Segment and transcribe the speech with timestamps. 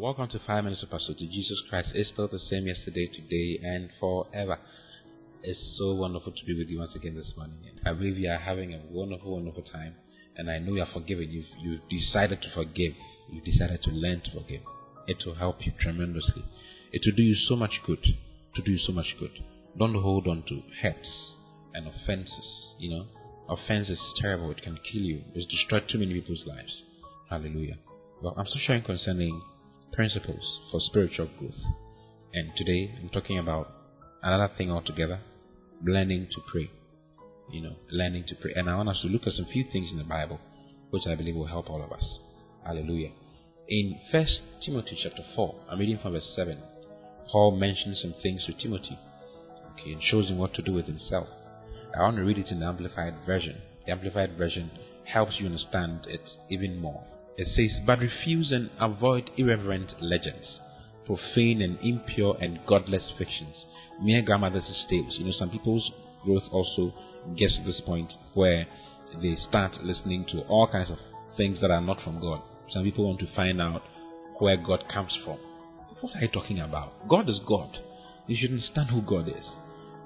[0.00, 1.12] Hello, welcome to Five Minutes of Pastor.
[1.12, 4.56] Jesus Christ It's still the same yesterday, today, and forever.
[5.42, 7.58] It's so wonderful to be with you once again this morning.
[7.84, 9.96] I believe you are having a wonderful, wonderful time,
[10.38, 11.28] and I know you are forgiven.
[11.28, 12.94] You've, you've decided to forgive.
[13.30, 14.62] You've decided to learn to forgive.
[15.06, 16.46] It will help you tremendously.
[16.92, 18.02] It will do you so much good.
[18.02, 19.32] To do you so much good.
[19.78, 21.08] Don't hold on to hurts
[21.74, 22.72] and offenses.
[22.78, 23.06] You know,
[23.50, 24.50] offense is terrible.
[24.50, 25.24] It can kill you.
[25.34, 26.72] It's destroyed too many people's lives.
[27.28, 27.76] Hallelujah.
[28.22, 29.42] Well, I'm still sharing concerning
[29.92, 31.60] principles for spiritual growth.
[32.32, 33.72] And today I'm talking about
[34.22, 35.20] another thing altogether
[35.84, 36.70] learning to pray.
[37.50, 38.52] You know, learning to pray.
[38.54, 40.38] And I want us to look at some few things in the Bible
[40.90, 42.04] which I believe will help all of us.
[42.64, 43.10] Hallelujah.
[43.68, 46.58] In First Timothy chapter 4, I'm reading from verse 7.
[47.30, 48.98] Paul mentions some things to Timothy.
[49.72, 51.28] Okay, and shows him what to do with himself.
[51.96, 53.56] I want to read it in the Amplified Version.
[53.86, 54.70] The Amplified Version
[55.04, 57.04] helps you understand it even more.
[57.36, 60.46] It says, But refuse and avoid irreverent legends,
[61.06, 63.54] profane and impure and godless fictions,
[64.02, 65.16] mere grandmother's tales.
[65.18, 65.90] You know, some people's
[66.24, 66.92] growth also
[67.36, 68.66] gets to this point where
[69.22, 70.98] they start listening to all kinds of
[71.36, 72.42] things that are not from God.
[72.72, 73.82] Some people want to find out
[74.38, 75.38] where God comes from.
[76.00, 77.08] What are you talking about?
[77.08, 77.76] God is God.
[78.26, 79.44] You should understand who God is.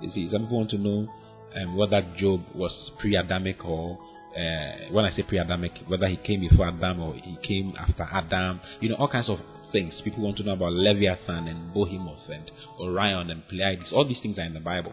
[0.00, 1.08] You see, some people want to know
[1.56, 3.98] um, whether Job was pre Adamic or
[4.36, 8.60] uh, when I say pre-Adamic, whether he came before Adam or he came after Adam,
[8.80, 9.38] you know, all kinds of
[9.72, 9.94] things.
[10.04, 13.92] People want to know about Leviathan and Behemoth and Orion and Pleiades.
[13.92, 14.92] All these things are in the Bible.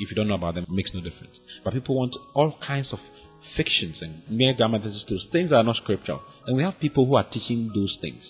[0.00, 1.36] If you don't know about them, it makes no difference.
[1.64, 2.98] But people want all kinds of
[3.56, 6.22] fictions and mere grammatical things that are not scriptural.
[6.46, 8.22] And we have people who are teaching those things,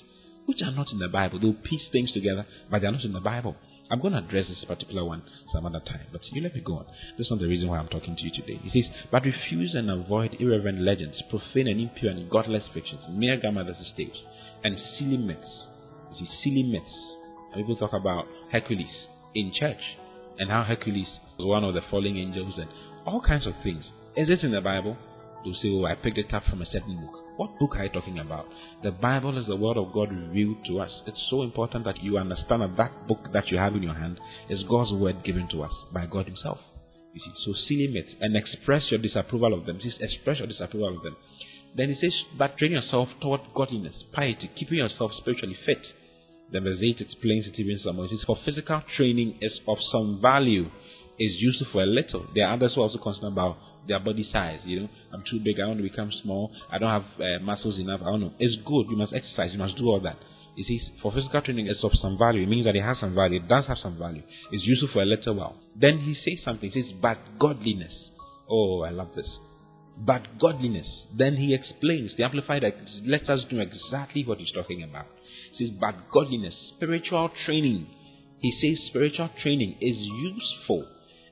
[0.47, 1.39] which are not in the Bible.
[1.39, 3.57] They'll piece things together, but they're not in the Bible.
[3.91, 5.23] I'm going to address this particular one
[5.53, 6.87] some other time, but you let me go on.
[7.17, 8.61] That's not the reason why I'm talking to you today.
[8.63, 13.39] He says, But refuse and avoid irreverent legends, profane and impure and godless fictions, mere
[13.39, 14.25] grandmother's tales,
[14.63, 15.67] and silly myths.
[16.13, 16.95] You see, silly myths.
[17.53, 18.87] And people talk about Hercules
[19.35, 19.81] in church
[20.39, 21.09] and how Hercules
[21.39, 22.69] was one of the falling angels and
[23.07, 23.85] all kinds of things.
[24.17, 24.97] Is it in the Bible?
[25.45, 27.25] They'll say, Oh, I picked it up from a certain book.
[27.37, 28.47] What book are you talking about?
[28.83, 30.91] The Bible is the Word of God revealed to us.
[31.07, 34.19] It's so important that you understand that that book that you have in your hand
[34.49, 36.59] is God's Word given to us by God Himself.
[37.15, 39.79] You see, so seal it and express your disapproval of them.
[39.81, 41.17] He says, express your disapproval of them.
[41.77, 45.85] Then he says, but train yourself toward godliness, piety, keeping yourself spiritually fit.
[46.53, 48.07] Then verse 8 explains it even some more.
[48.07, 50.71] It says, for physical training is of some value,
[51.19, 52.27] is useful for a little.
[52.35, 54.61] There are others who are also concerned about their body size.
[54.65, 55.59] You know, I'm too big.
[55.61, 56.53] I want to become small.
[56.71, 58.01] I don't have uh, muscles enough.
[58.03, 58.33] I don't know.
[58.39, 58.87] It's good.
[58.91, 59.51] You must exercise.
[59.53, 60.17] You must do all that.
[60.57, 62.43] You see, for physical training, it's of some value.
[62.43, 63.41] It means that it has some value.
[63.41, 64.23] It does have some value.
[64.51, 65.57] It's useful for a little while.
[65.77, 66.71] Then he says something.
[66.71, 67.93] He says, but godliness.
[68.51, 69.29] Oh, I love this.
[69.97, 70.89] But godliness.
[71.17, 72.65] Then he explains, the Amplified
[73.05, 75.07] lets us know exactly what he's talking about.
[75.53, 77.87] He says, but godliness, spiritual training.
[78.41, 80.87] He says spiritual training is useful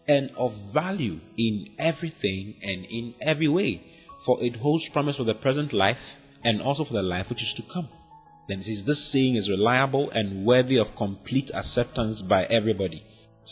[0.09, 3.83] and of value in everything and in every way,
[4.25, 5.99] for it holds promise for the present life
[6.45, 7.89] and also for the life which is to come.
[8.49, 13.05] Then it says, This saying is reliable and worthy of complete acceptance by everybody.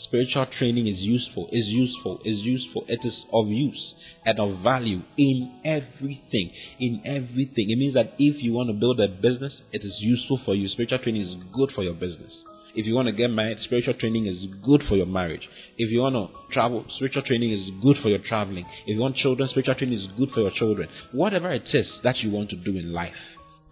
[0.03, 2.85] Spiritual training is useful, is useful, is useful.
[2.89, 3.93] It is of use
[4.25, 6.51] and of value in everything.
[6.79, 7.69] In everything.
[7.69, 10.67] It means that if you want to build a business, it is useful for you.
[10.67, 12.31] Spiritual training is good for your business.
[12.75, 15.47] If you want to get married, spiritual training is good for your marriage.
[15.77, 18.65] If you want to travel, spiritual training is good for your traveling.
[18.85, 20.89] If you want children, spiritual training is good for your children.
[21.13, 23.13] Whatever it is that you want to do in life,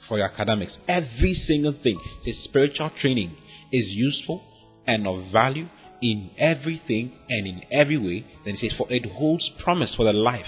[0.07, 3.35] for your academics, every single thing, this spiritual training
[3.71, 4.41] is useful
[4.87, 5.67] and of value
[6.01, 8.25] in everything and in every way.
[8.45, 10.45] Then it says, for it holds promise for the life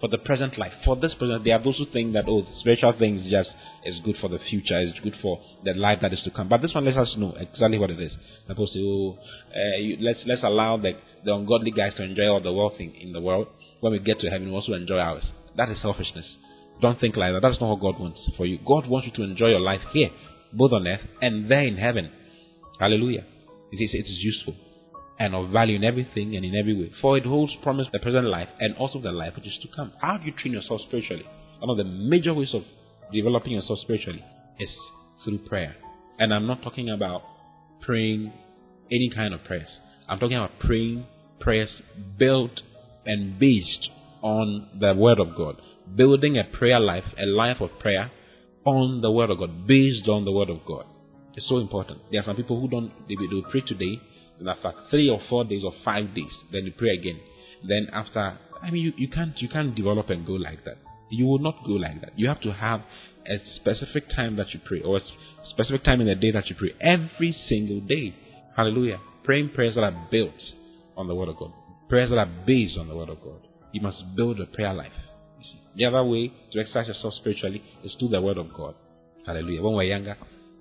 [0.00, 0.72] for the present life.
[0.84, 3.50] For this present, there are those who think that oh, spiritual things just
[3.84, 6.48] is good for the future, is good for the life that is to come.
[6.48, 8.12] But this one lets us know exactly what it is.
[8.12, 9.18] Say, oh,
[9.54, 10.92] uh, you, let's let's allow the
[11.24, 13.48] the ungodly guys to enjoy all the wealth in, in the world.
[13.80, 15.24] When we get to heaven, we also enjoy ours.
[15.56, 16.26] That is selfishness.
[16.80, 17.40] Don't think like that.
[17.42, 18.58] That's not what God wants for you.
[18.64, 20.10] God wants you to enjoy your life here,
[20.52, 22.10] both on earth and there in heaven.
[22.78, 23.24] Hallelujah.
[23.72, 24.54] He says it is useful
[25.18, 26.92] and of value in everything and in every way.
[27.00, 29.92] For it holds promise the present life and also the life which is to come.
[30.00, 31.26] How do you train yourself spiritually?
[31.58, 32.62] One of the major ways of
[33.12, 34.24] developing yourself spiritually
[34.60, 34.70] is
[35.24, 35.74] through prayer.
[36.18, 37.22] And I'm not talking about
[37.80, 38.32] praying
[38.90, 39.68] any kind of prayers.
[40.08, 41.06] I'm talking about praying
[41.40, 41.70] prayers
[42.18, 42.60] built
[43.04, 43.88] and based
[44.22, 45.60] on the Word of God.
[45.96, 48.10] Building a prayer life, a life of prayer
[48.64, 50.84] on the Word of God, based on the Word of God.
[51.34, 52.00] It's so important.
[52.10, 54.00] There are some people who don't, they will pray today,
[54.38, 57.20] and after three or four days or five days, then you pray again.
[57.66, 60.76] Then after, I mean, you, you can't you can't develop and go like that.
[61.10, 62.12] You will not go like that.
[62.16, 62.82] You have to have
[63.26, 65.00] a specific time that you pray, or a
[65.50, 68.14] specific time in the day that you pray, every single day.
[68.56, 69.00] Hallelujah.
[69.24, 70.34] Praying prayers that are built
[70.96, 71.52] on the Word of God,
[71.88, 73.40] prayers that are based on the Word of God.
[73.72, 74.92] You must build a prayer life.
[75.76, 78.74] The other way to exercise yourself spiritually is through the Word of God.
[79.26, 79.62] Hallelujah.
[79.62, 80.16] When we were younger,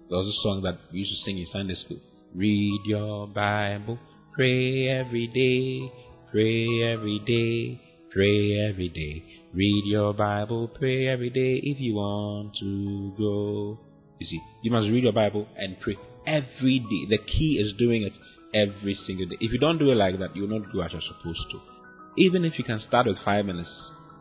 [0.09, 1.99] there was a song that we used to sing in Sunday school.
[2.37, 3.97] Read your Bible,
[4.35, 5.91] pray every day,
[6.29, 7.81] pray every day,
[8.13, 9.23] pray every day.
[9.55, 13.79] Read your Bible, pray every day if you want to grow.
[14.19, 15.97] You see, you must read your Bible and pray
[16.27, 17.17] every day.
[17.17, 18.13] The key is doing it
[18.53, 19.37] every single day.
[19.39, 21.59] If you don't do it like that, you will not go as you're supposed to.
[22.19, 23.71] Even if you can start with five minutes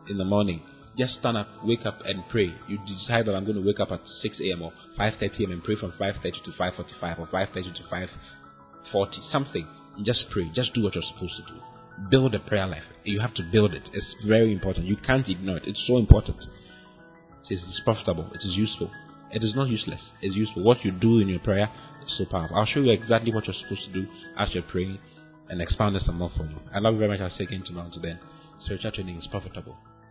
[0.09, 0.63] in the morning,
[0.97, 2.53] just stand up, wake up, and pray.
[2.67, 4.61] You decide that I'm going to wake up at 6 a.m.
[4.61, 5.51] or 5:30 a.m.
[5.51, 7.83] and pray from 5:30 to 5:45 or 5:30 to
[8.93, 9.67] 5:40, something.
[10.03, 10.49] Just pray.
[10.53, 11.59] Just do what you're supposed to do.
[12.09, 12.83] Build a prayer life.
[13.03, 13.83] You have to build it.
[13.93, 14.85] It's very important.
[14.85, 15.63] You can't ignore it.
[15.65, 16.37] It's so important.
[17.49, 18.29] It is profitable.
[18.33, 18.91] It is useful.
[19.31, 20.01] It is not useless.
[20.21, 20.63] It's useful.
[20.63, 21.69] What you do in your prayer
[22.05, 22.57] is so powerful.
[22.57, 24.07] I'll show you exactly what you're supposed to do
[24.37, 24.99] as you're praying
[25.49, 26.59] and expound this some more for you.
[26.73, 27.21] I love you very much.
[27.21, 27.89] I'll say again tomorrow.
[27.89, 28.19] To then,
[28.63, 29.77] spiritual training is profitable.